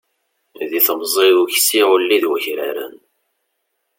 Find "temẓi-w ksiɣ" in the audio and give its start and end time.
0.85-1.87